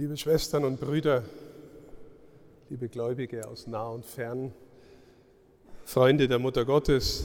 [0.00, 1.24] Liebe Schwestern und Brüder,
[2.70, 4.50] liebe Gläubige aus nah und fern,
[5.84, 7.24] Freunde der Mutter Gottes,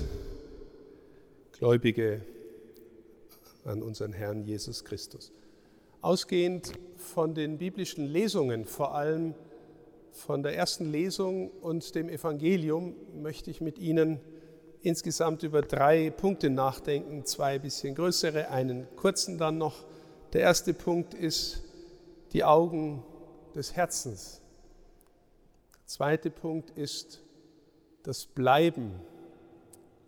[1.58, 2.20] Gläubige
[3.64, 5.32] an unseren Herrn Jesus Christus.
[6.02, 9.36] Ausgehend von den biblischen Lesungen, vor allem
[10.12, 14.20] von der ersten Lesung und dem Evangelium, möchte ich mit Ihnen
[14.82, 19.86] insgesamt über drei Punkte nachdenken, zwei bisschen größere, einen kurzen dann noch.
[20.34, 21.65] Der erste Punkt ist
[22.36, 23.02] die Augen
[23.56, 24.42] des Herzens.
[25.74, 27.22] Der zweite Punkt ist
[28.04, 29.00] das Bleiben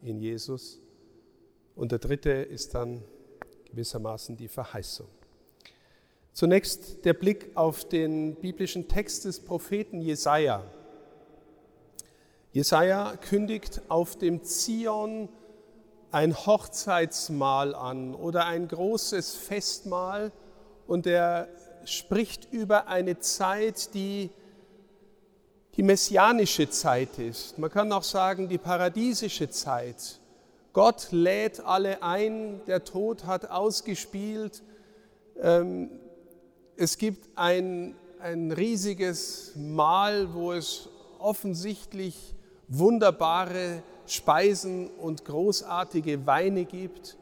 [0.01, 0.81] in Jesus.
[1.73, 3.01] Und der dritte ist dann
[3.71, 5.07] gewissermaßen die Verheißung.
[6.33, 10.65] Zunächst der Blick auf den biblischen Text des Propheten Jesaja.
[12.51, 15.29] Jesaja kündigt auf dem Zion
[16.11, 20.33] ein Hochzeitsmahl an oder ein großes Festmahl
[20.87, 21.47] und er
[21.89, 24.29] spricht über eine Zeit, die
[25.75, 27.57] die messianische Zeit ist.
[27.59, 30.19] Man kann auch sagen, die paradiesische Zeit.
[30.73, 34.63] Gott lädt alle ein, der Tod hat ausgespielt.
[35.39, 35.89] Ähm,
[36.75, 42.35] es gibt ein, ein riesiges Mahl, wo es offensichtlich
[42.67, 47.17] wunderbare Speisen und großartige Weine gibt.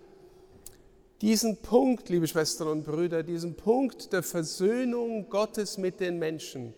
[1.22, 6.74] Diesen Punkt, liebe Schwestern und Brüder, diesen Punkt der Versöhnung Gottes mit den Menschen,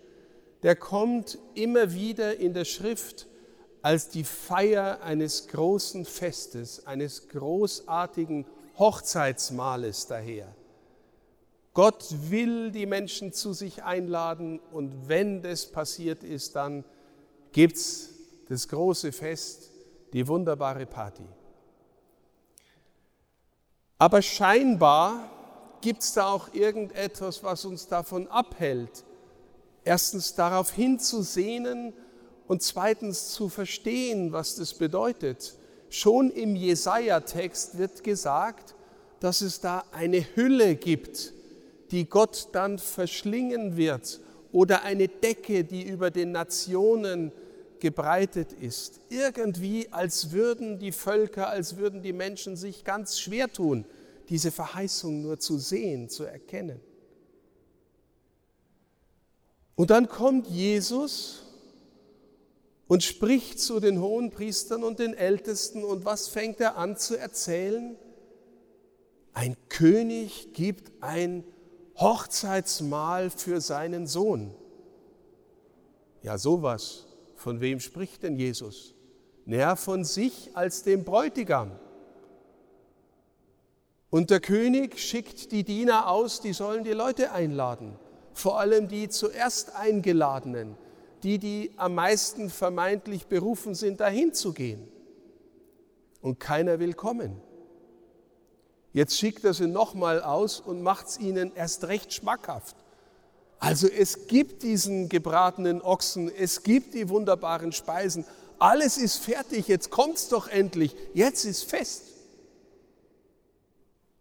[0.62, 3.28] der kommt immer wieder in der Schrift
[3.82, 8.46] als die Feier eines großen Festes, eines großartigen
[8.78, 10.54] Hochzeitsmahles daher.
[11.74, 16.84] Gott will die Menschen zu sich einladen und wenn das passiert ist, dann
[17.52, 18.14] gibt es
[18.50, 19.72] das große Fest,
[20.14, 21.26] die wunderbare Party.
[23.98, 25.30] Aber scheinbar
[25.82, 29.04] gibt es da auch irgendetwas, was uns davon abhält,
[29.84, 31.94] erstens darauf hinzusehnen
[32.48, 35.56] und zweitens zu verstehen, was das bedeutet.
[35.90, 38.76] Schon im Jesaja-Text wird gesagt,
[39.20, 41.34] dass es da eine Hülle gibt,
[41.92, 44.20] die Gott dann verschlingen wird,
[44.52, 47.32] oder eine Decke, die über den Nationen
[47.80, 49.00] gebreitet ist.
[49.10, 53.86] Irgendwie, als würden die Völker, als würden die Menschen sich ganz schwer tun,
[54.30, 56.80] diese Verheißung nur zu sehen, zu erkennen.
[59.76, 61.44] Und dann kommt Jesus
[62.88, 67.18] und spricht zu den hohen Priestern und den Ältesten und was fängt er an zu
[67.18, 67.96] erzählen?
[69.34, 71.44] Ein König gibt ein
[71.98, 74.54] Hochzeitsmahl für seinen Sohn.
[76.24, 77.07] Ja, sowas
[77.38, 78.96] von wem spricht denn Jesus?
[79.46, 81.72] Naja, von sich als dem Bräutigam.
[84.10, 87.98] Und der König schickt die Diener aus, die sollen die Leute einladen.
[88.34, 90.76] Vor allem die zuerst Eingeladenen,
[91.24, 94.88] die, die am meisten vermeintlich berufen sind, dahin zu gehen.
[96.22, 97.42] Und keiner will kommen.
[98.94, 102.76] Jetzt schickt er sie nochmal aus und macht es ihnen erst recht schmackhaft.
[103.60, 108.26] Also es gibt diesen gebratenen Ochsen, es gibt die wunderbaren Speisen,
[108.60, 112.04] alles ist fertig, jetzt kommt's doch endlich, jetzt ist fest.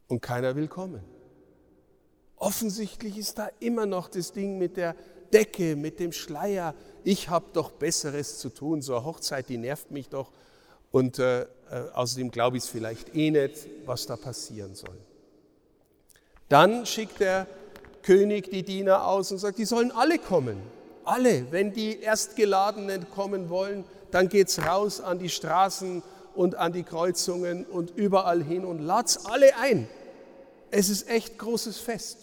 [0.08, 1.02] Und keiner will kommen.
[2.36, 4.94] Offensichtlich ist da immer noch das Ding mit der
[5.32, 6.74] Decke, mit dem Schleier.
[7.02, 10.30] Ich habe doch Besseres zu tun, so eine Hochzeit, die nervt mich doch.
[10.90, 11.46] Und äh, äh
[11.94, 14.98] außerdem glaube ich es vielleicht eh nicht, was da passieren soll.
[16.48, 17.46] Dann schickt er
[18.06, 20.62] König die Diener aus und sagt, die sollen alle kommen.
[21.04, 21.50] Alle.
[21.50, 26.02] Wenn die Erstgeladenen kommen wollen, dann geht's raus an die Straßen
[26.34, 29.88] und an die Kreuzungen und überall hin und lad's alle ein.
[30.70, 32.18] Es ist echt großes Fest.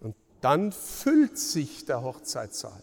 [0.00, 2.82] Und dann füllt sich der Hochzeitssaal.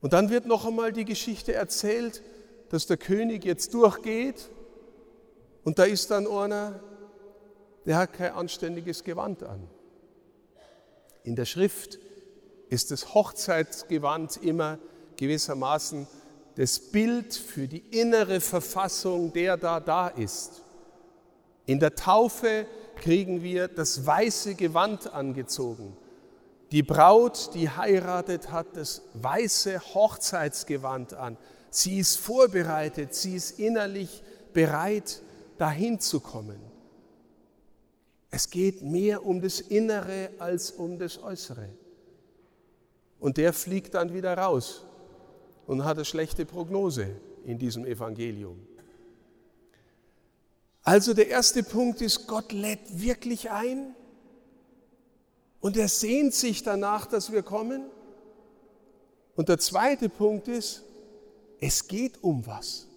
[0.00, 2.22] Und dann wird noch einmal die Geschichte erzählt,
[2.70, 4.48] dass der König jetzt durchgeht
[5.64, 6.78] und da ist dann einer,
[7.86, 9.68] der hat kein anständiges Gewand an.
[11.22, 11.98] In der Schrift
[12.68, 14.78] ist das Hochzeitsgewand immer
[15.16, 16.06] gewissermaßen
[16.56, 20.62] das Bild für die innere Verfassung, der da da ist.
[21.66, 22.66] In der Taufe
[22.96, 25.96] kriegen wir das weiße Gewand angezogen.
[26.70, 31.36] Die Braut, die heiratet, hat das weiße Hochzeitsgewand an.
[31.70, 34.22] Sie ist vorbereitet, sie ist innerlich
[34.52, 35.22] bereit,
[35.58, 36.73] dahin zu kommen.
[38.34, 41.68] Es geht mehr um das Innere als um das Äußere.
[43.20, 44.84] Und der fliegt dann wieder raus
[45.68, 47.14] und hat eine schlechte Prognose
[47.44, 48.58] in diesem Evangelium.
[50.82, 53.94] Also der erste Punkt ist, Gott lädt wirklich ein
[55.60, 57.84] Und er sehnt sich danach, dass wir kommen.
[59.36, 60.82] Und der zweite Punkt ist,
[61.60, 62.88] es geht um was.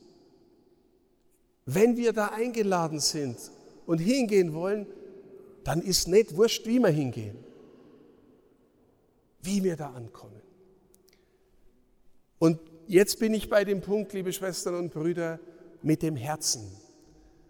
[1.68, 3.38] Wenn wir da eingeladen sind
[3.86, 4.88] und hingehen wollen,
[5.68, 7.38] dann ist nicht wurscht, wie wir hingehen,
[9.42, 10.42] wie wir da ankommen.
[12.40, 15.42] Und jetzt bin ich bei dem Punkt, liebe Schwestern und Brüder,
[15.82, 16.72] mit dem Herzen.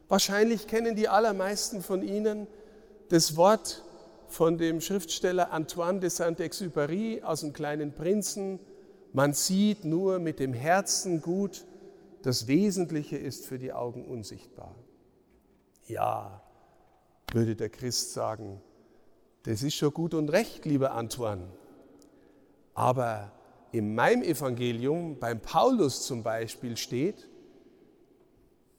[0.07, 2.47] Wahrscheinlich kennen die allermeisten von Ihnen
[3.09, 3.83] das Wort
[4.29, 8.57] von dem Schriftsteller Antoine de Saint-Exupéry aus dem kleinen Prinzen.
[9.13, 11.65] Man sieht nur mit dem Herzen gut,
[12.23, 14.73] das Wesentliche ist für die Augen unsichtbar.
[15.85, 16.41] Ja,
[17.33, 18.61] würde der Christ sagen,
[19.43, 21.47] das ist schon gut und recht, lieber Antoine.
[22.73, 23.31] Aber
[23.71, 27.29] in meinem Evangelium, beim Paulus zum Beispiel, steht,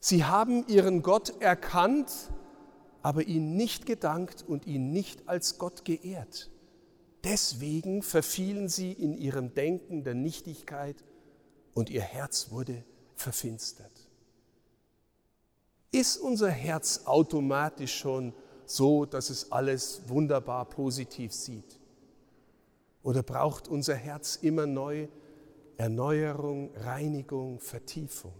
[0.01, 2.11] sie haben ihren Gott erkannt,
[3.03, 6.51] aber ihn nicht gedankt und ihn nicht als Gott geehrt.
[7.25, 11.05] Deswegen verfielen sie in ihrem Denken der Nichtigkeit
[11.75, 12.85] und ihr Herz wurde
[13.15, 13.98] verfinstert.
[15.91, 18.35] Ist unser Herz automatisch schon
[18.67, 21.79] so, dass es alles wunderbar positiv sieht?
[23.03, 25.09] Oder braucht unser Herz immer neu
[25.79, 28.35] Erneuerung, Reinigung, Vertiefung?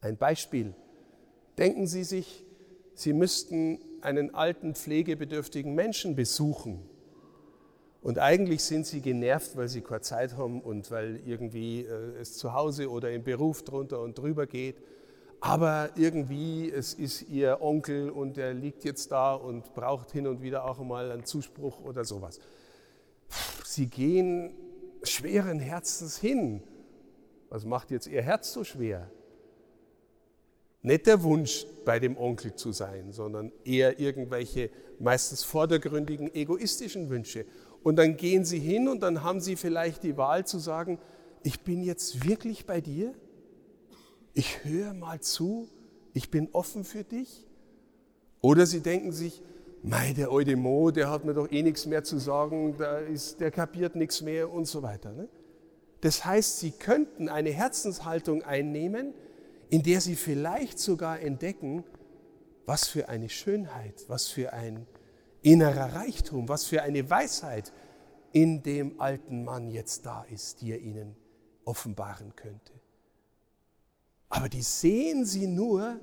[0.00, 0.74] Ein Beispiel.
[1.56, 2.44] Denken Sie sich,
[2.94, 6.82] Sie müssten einen alten, pflegebedürftigen Menschen besuchen.
[8.02, 12.36] Und eigentlich sind Sie genervt, weil Sie keine Zeit haben und weil irgendwie äh, es
[12.36, 14.82] zu Hause oder im Beruf drunter und drüber geht.
[15.44, 20.40] Aber irgendwie, es ist Ihr Onkel und der liegt jetzt da und braucht hin und
[20.40, 22.38] wieder auch mal einen Zuspruch oder sowas.
[23.64, 24.54] Sie gehen
[25.02, 26.62] schweren Herzens hin.
[27.48, 29.10] Was macht jetzt Ihr Herz so schwer?
[30.80, 37.46] Nicht der Wunsch, bei dem Onkel zu sein, sondern eher irgendwelche meistens vordergründigen egoistischen Wünsche.
[37.82, 41.00] Und dann gehen sie hin und dann haben sie vielleicht die Wahl zu sagen,
[41.42, 43.12] ich bin jetzt wirklich bei dir,
[44.34, 45.68] ich höre mal zu,
[46.12, 47.46] ich bin offen für dich.
[48.40, 49.42] Oder sie denken sich,
[49.82, 53.40] mei, der alte Mo, der hat mir doch eh nichts mehr zu sagen, der, ist,
[53.40, 55.12] der kapiert nichts mehr und so weiter.
[55.12, 55.28] Ne?
[56.00, 59.14] Das heißt, sie könnten eine Herzenshaltung einnehmen,
[59.70, 61.84] in der sie vielleicht sogar entdecken,
[62.66, 64.86] was für eine Schönheit, was für ein
[65.42, 67.72] innerer Reichtum, was für eine Weisheit
[68.32, 71.16] in dem alten Mann jetzt da ist, die er ihnen
[71.64, 72.81] offenbaren könnte.
[74.32, 76.00] Aber die sehen sie nur,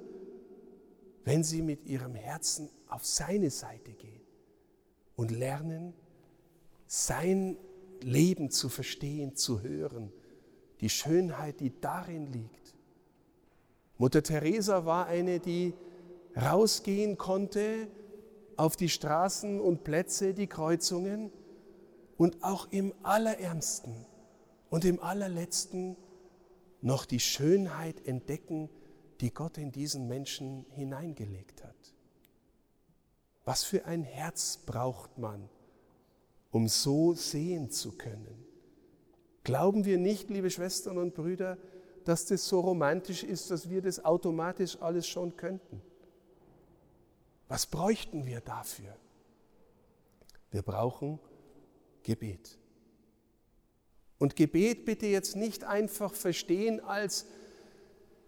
[1.26, 4.22] wenn sie mit ihrem Herzen auf seine Seite gehen
[5.16, 5.96] und lernen,
[6.86, 7.58] sein
[8.02, 10.14] Leben zu verstehen, zu hören,
[10.80, 12.76] die Schönheit, die darin liegt.
[13.98, 15.74] Mutter Teresa war eine, die
[16.40, 17.88] rausgehen konnte
[18.58, 21.31] auf die Straßen und Plätze, die Kreuzungen
[22.16, 24.06] und auch im allerärmsten
[24.70, 25.98] und im allerletzten
[26.81, 28.70] noch die Schönheit entdecken,
[29.22, 31.94] die Gott in diesen Menschen hineingelegt hat.
[33.46, 35.50] Was für ein Herz braucht man,
[36.52, 38.46] um so sehen zu können?
[39.44, 41.58] Glauben wir nicht, liebe Schwestern und Brüder,
[42.06, 45.81] dass das so romantisch ist, dass wir das automatisch alles schon könnten.
[47.48, 48.96] Was bräuchten wir dafür?
[50.52, 51.20] Wir brauchen
[52.04, 52.58] Gebet.
[54.19, 57.26] Und Gebet bitte jetzt nicht einfach verstehen als,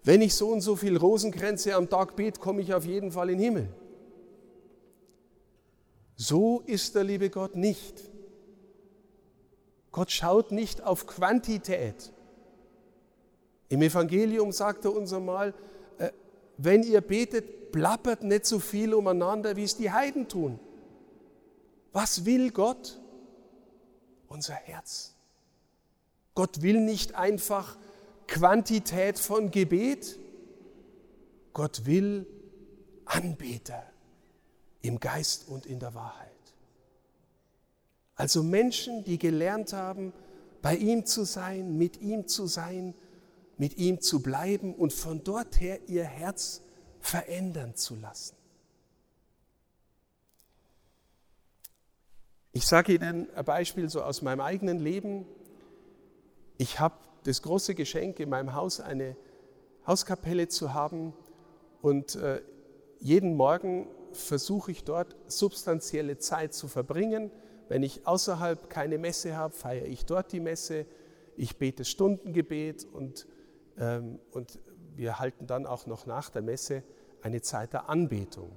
[0.04, 3.30] wenn ich so und so viel Rosenkränze am Tag bete, komme ich auf jeden Fall
[3.30, 3.70] in den Himmel.
[6.16, 8.10] So ist der liebe Gott nicht.
[9.92, 12.12] Gott schaut nicht auf Quantität.
[13.68, 15.54] Im Evangelium sagt er uns einmal,
[15.98, 16.12] äh,
[16.58, 20.60] wenn ihr betet, plappert nicht so viel umeinander, wie es die Heiden tun.
[21.92, 23.00] Was will Gott?
[24.28, 25.16] Unser Herz.
[26.42, 27.78] Gott will nicht einfach
[28.26, 30.18] Quantität von Gebet.
[31.54, 32.26] Gott will
[33.06, 33.84] Anbeter
[34.82, 36.32] im Geist und in der Wahrheit.
[38.16, 40.14] Also Menschen, die gelernt haben,
[40.64, 42.96] bei ihm zu sein, mit ihm zu sein,
[43.60, 46.64] mit ihm zu bleiben und von dort her ihr Herz
[47.02, 48.36] verändern zu lassen.
[52.52, 55.28] Ich sage Ihnen ein Beispiel so aus meinem eigenen Leben.
[56.62, 59.18] Ich habe das große Geschenk, in meinem Haus eine
[59.88, 61.12] Hauskapelle zu haben
[61.82, 62.44] und äh,
[63.00, 67.32] jeden Morgen versuche ich dort substanzielle Zeit zu verbringen.
[67.68, 70.86] Wenn ich außerhalb keine Messe habe, feiere ich dort die Messe.
[71.36, 73.26] Ich bete Stundengebet und
[73.80, 74.60] ähm, und
[74.96, 76.84] wir halten dann auch noch nach der Messe
[77.24, 78.52] eine Zeit der Anbetung.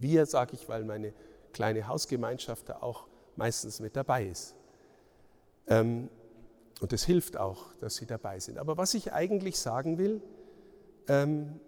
[0.00, 1.14] Wir, sage ich, weil meine
[1.52, 4.56] kleine Hausgemeinschaft da auch meistens mit dabei ist.
[5.68, 6.08] Ähm,
[6.80, 8.58] und es hilft auch, dass sie dabei sind.
[8.58, 10.20] Aber was ich eigentlich sagen will,
[11.08, 11.60] ähm,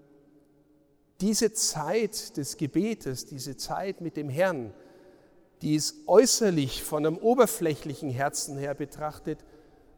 [1.21, 4.75] diese Zeit des Gebetes, diese Zeit mit dem Herrn,
[5.63, 9.39] die ist äußerlich von einem oberflächlichen Herzen her betrachtet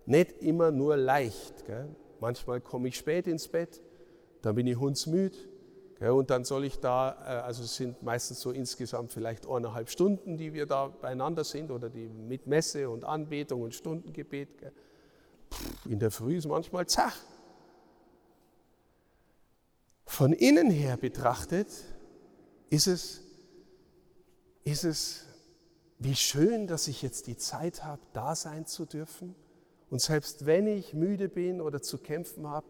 [0.07, 1.67] nicht immer nur leicht.
[1.67, 1.89] Gell?
[2.21, 3.83] Manchmal komme ich spät ins Bett,
[4.43, 5.49] dann bin ich hundsmüd
[5.99, 6.11] gell?
[6.11, 10.37] und dann soll ich da, äh, also es sind meistens so insgesamt vielleicht eineinhalb Stunden,
[10.37, 14.59] die wir da beieinander sind oder die mit Messe und Anbetung und Stundengebet.
[14.59, 14.73] Gell?
[15.85, 17.17] In der Früh ist manchmal zach.
[20.05, 21.69] Von innen her betrachtet
[22.71, 23.23] ist es,
[24.65, 25.25] ist es,
[25.99, 29.35] wie schön, dass ich jetzt die Zeit habe, da sein zu dürfen.
[29.91, 32.67] Und selbst wenn ich müde bin oder zu kämpfen habe,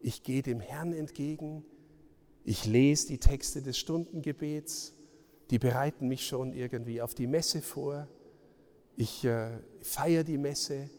[0.00, 1.64] ich gehe dem Herrn entgegen.
[2.44, 4.94] Ich lese die Texte des Stundengebets,
[5.50, 8.08] die bereiten mich schon irgendwie auf die Messe vor.
[8.96, 10.90] Ich äh, feiere die Messe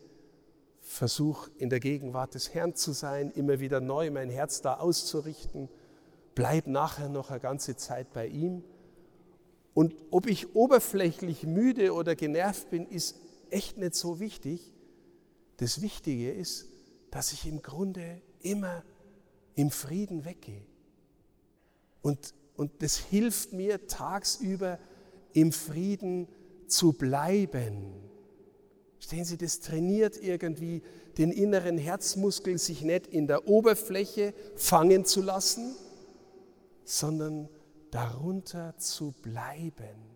[0.89, 5.69] versuche in der Gegenwart des Herrn zu sein, immer wieder neu mein Herz da auszurichten,
[6.33, 8.63] bleib nachher noch eine ganze Zeit bei ihm.
[9.75, 13.19] Und ob ich oberflächlich müde oder genervt bin, ist
[13.51, 14.73] echt nicht so wichtig.
[15.57, 16.67] Das Wichtige ist,
[17.11, 18.83] dass ich im Grunde immer
[19.53, 20.65] im Frieden weggehe.
[22.01, 24.79] Und, und das hilft mir tagsüber
[25.33, 26.27] im Frieden
[26.67, 28.08] zu bleiben.
[28.99, 30.81] Stehen Sie, das trainiert irgendwie
[31.17, 35.75] den inneren Herzmuskel, sich nicht in der Oberfläche fangen zu lassen,
[36.83, 37.49] sondern
[37.91, 40.09] darunter zu bleiben.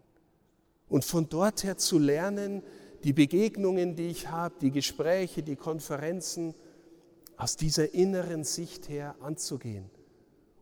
[0.89, 2.61] Und von dort her zu lernen,
[3.03, 6.53] die Begegnungen, die ich habe, die Gespräche, die Konferenzen,
[7.35, 9.89] aus dieser inneren Sicht her anzugehen.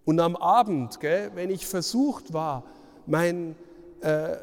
[0.05, 2.63] Und am Abend, gell, wenn ich versucht war,
[3.05, 3.55] mein,
[4.01, 4.37] äh,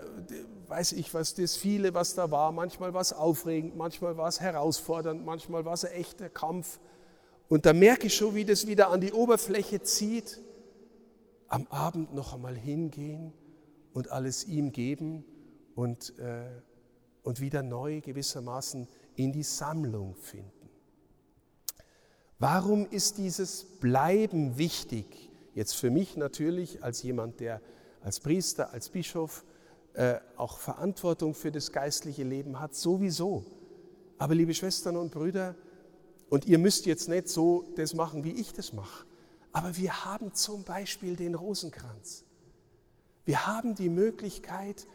[0.68, 2.52] weiß ich was, das viele, was da war.
[2.52, 6.78] Manchmal war es aufregend, manchmal war es herausfordernd, manchmal war es ein echter Kampf.
[7.48, 10.40] Und da merke ich schon, wie das wieder an die Oberfläche zieht.
[11.48, 13.32] Am Abend noch einmal hingehen
[13.94, 15.25] und alles ihm geben
[15.75, 16.44] und, äh,
[17.22, 20.52] und wieder neu gewissermaßen in die Sammlung finden.
[22.38, 25.30] Warum ist dieses Bleiben wichtig?
[25.54, 27.62] Jetzt für mich natürlich als jemand, der
[28.02, 29.44] als Priester, als Bischof
[29.99, 33.45] äh, auch Verantwortung für das geistliche Leben hat, sowieso.
[34.17, 35.57] Aber liebe Schwestern und Brüder,
[36.28, 39.07] und ihr müsst jetzt nicht so das machen, wie ich das mache,
[39.50, 42.23] aber wir haben zum Beispiel den Rosenkranz.
[43.25, 44.87] Wir haben die Möglichkeit,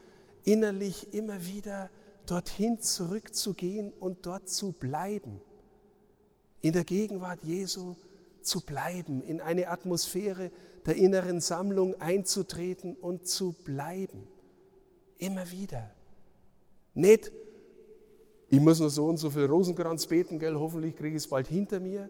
[0.46, 1.90] innerlich immer wieder
[2.26, 5.42] dorthin zurückzugehen und dort zu bleiben.
[6.62, 7.98] In der Gegenwart Jesu
[8.42, 10.50] zu bleiben, in eine Atmosphäre
[10.86, 14.30] der inneren Sammlung einzutreten und zu bleiben.
[15.24, 15.90] Immer wieder.
[16.94, 17.32] Nicht,
[18.50, 21.48] ich muss nur so und so viel Rosenkranz beten, gell, hoffentlich kriege ich es bald
[21.48, 22.10] hinter mir.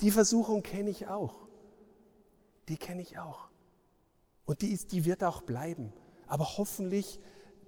[0.00, 1.46] Die Versuchung kenne ich auch.
[2.68, 3.50] Die kenne ich auch.
[4.46, 5.92] Und die, ist, die wird auch bleiben.
[6.26, 7.20] Aber hoffentlich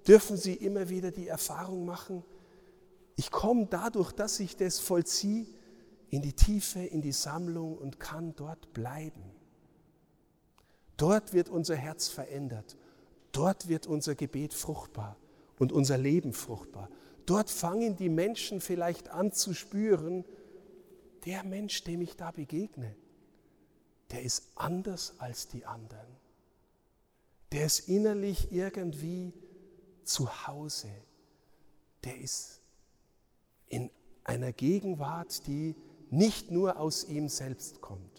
[0.07, 2.23] dürfen Sie immer wieder die Erfahrung machen,
[3.15, 5.45] ich komme dadurch, dass ich das vollziehe,
[6.09, 9.31] in die Tiefe, in die Sammlung und kann dort bleiben.
[10.97, 12.77] Dort wird unser Herz verändert
[13.31, 15.17] Dort wird unser Gebet fruchtbar
[15.59, 16.89] und unser Leben fruchtbar.
[17.25, 20.25] Dort fangen die Menschen vielleicht an zu spüren,
[21.25, 22.95] der Mensch, dem ich da begegne,
[24.11, 26.07] der ist anders als die anderen.
[27.51, 29.33] Der ist innerlich irgendwie
[30.03, 30.89] zu Hause.
[32.03, 32.61] Der ist
[33.67, 33.89] in
[34.23, 35.75] einer Gegenwart, die
[36.09, 38.16] nicht nur aus ihm selbst kommt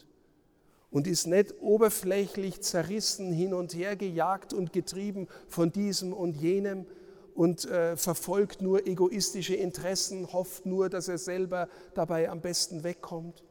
[0.90, 6.86] und ist nicht oberflächlich zerrissen, hin und her gejagt und getrieben von diesem und jenem
[7.34, 13.44] und äh, verfolgt nur egoistische Interessen, hofft nur, dass er selber dabei am besten wegkommt.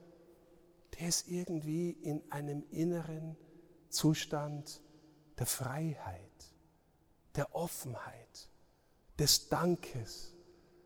[1.00, 3.38] Der ist irgendwie in einem inneren
[3.90, 4.82] Zustand
[5.38, 6.54] der Freiheit,
[7.36, 8.50] der Offenheit,
[9.20, 10.36] des Dankes.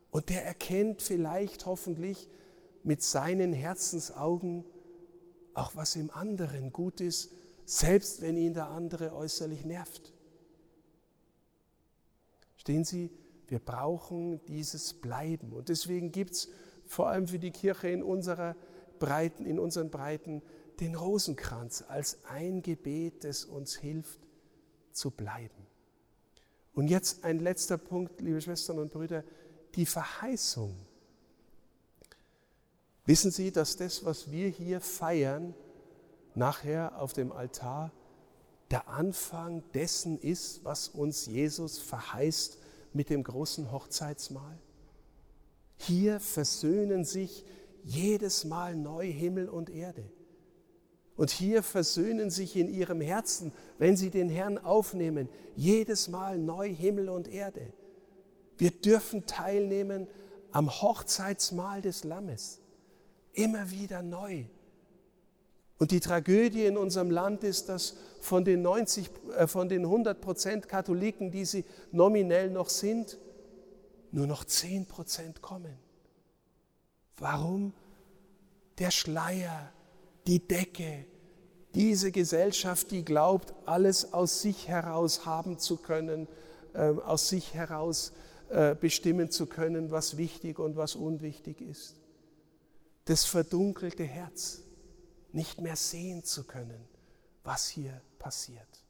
[0.09, 2.29] Und der erkennt vielleicht hoffentlich
[2.83, 4.65] mit seinen Herzensaugen,
[5.53, 7.31] auch was im anderen gut ist,
[7.65, 10.13] selbst wenn ihn der andere äußerlich nervt.
[12.55, 13.09] Stehen Sie,
[13.47, 15.51] wir brauchen dieses Bleiben.
[15.51, 16.49] Und deswegen gibt es
[16.85, 18.55] vor allem für die Kirche in, unserer
[18.99, 20.41] Breiten, in unseren Breiten
[20.79, 24.19] den Rosenkranz als ein Gebet, das uns hilft
[24.91, 25.67] zu bleiben.
[26.73, 29.23] Und jetzt ein letzter Punkt, liebe Schwestern und Brüder,
[29.75, 30.75] die Verheißung
[33.11, 35.53] Wissen Sie, dass das, was wir hier feiern,
[36.33, 37.91] nachher auf dem Altar
[38.69, 42.57] der Anfang dessen ist, was uns Jesus verheißt
[42.93, 44.57] mit dem großen Hochzeitsmahl?
[45.75, 47.43] Hier versöhnen sich
[47.83, 50.09] jedes Mal neu Himmel und Erde.
[51.17, 55.27] Und hier versöhnen sich in ihrem Herzen, wenn sie den Herrn aufnehmen,
[55.57, 57.73] jedes Mal neu Himmel und Erde.
[58.57, 60.07] Wir dürfen teilnehmen
[60.53, 62.60] am Hochzeitsmahl des Lammes.
[63.33, 64.45] Immer wieder neu.
[65.77, 70.21] Und die Tragödie in unserem Land ist, dass von den, 90, äh, von den 100
[70.21, 73.17] Prozent Katholiken, die sie nominell noch sind,
[74.11, 75.75] nur noch 10 Prozent kommen.
[77.17, 77.73] Warum?
[78.77, 79.71] Der Schleier,
[80.27, 81.05] die Decke,
[81.73, 86.27] diese Gesellschaft, die glaubt, alles aus sich heraus haben zu können,
[86.73, 88.11] äh, aus sich heraus
[88.49, 92.00] äh, bestimmen zu können, was wichtig und was unwichtig ist.
[93.11, 94.61] Das verdunkelte Herz,
[95.33, 96.87] nicht mehr sehen zu können,
[97.43, 98.85] was hier passiert.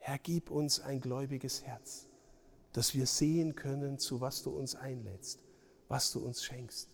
[0.00, 2.08] Herr, gib uns ein gläubiges Herz,
[2.72, 5.38] dass wir sehen können, zu was du uns einlädst,
[5.86, 6.88] was du uns schenkst.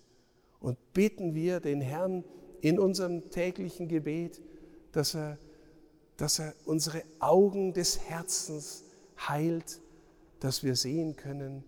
[0.61, 2.23] Und bitten wir den Herrn
[2.61, 4.43] in unserem täglichen Gebet,
[4.93, 5.39] dass er,
[6.19, 8.85] dass er unsere Augen des Herzens
[9.27, 9.81] heilt
[10.41, 11.65] dass wir sehen können,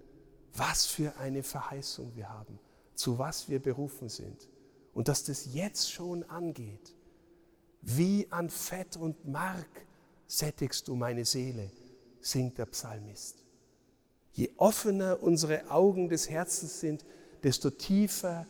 [0.52, 2.58] was für eine Verheißung wir haben,
[3.00, 4.48] zu was wir berufen sind
[4.92, 6.94] und dass das jetzt schon angeht.
[7.82, 9.86] Wie an Fett und Mark
[10.26, 11.70] sättigst du meine Seele,
[12.20, 13.44] singt der Psalmist.
[14.32, 17.04] Je offener unsere Augen des Herzens sind,
[17.42, 18.46] desto tiefer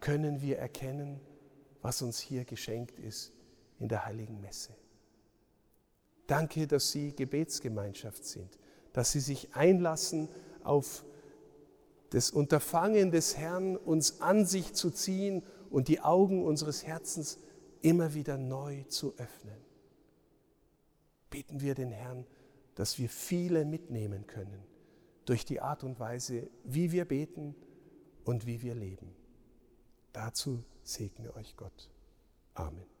[0.00, 1.20] können wir erkennen,
[1.82, 3.32] was uns hier geschenkt ist
[3.80, 4.74] in der heiligen Messe.
[6.26, 8.58] Danke, dass Sie Gebetsgemeinschaft sind
[8.98, 10.28] dass sie sich einlassen
[10.64, 11.04] auf
[12.10, 17.38] das Unterfangen des Herrn, uns an sich zu ziehen und die Augen unseres Herzens
[17.82, 19.58] immer wieder neu zu öffnen.
[21.30, 22.26] Beten wir den Herrn,
[22.74, 24.64] dass wir viele mitnehmen können
[25.24, 27.54] durch die Art und Weise, wie wir beten
[28.24, 29.14] und wie wir leben.
[30.12, 31.90] Dazu segne euch Gott.
[32.54, 32.97] Amen.